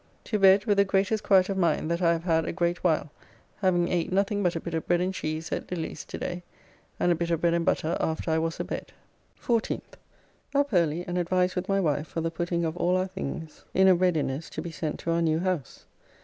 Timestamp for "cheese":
5.13-5.51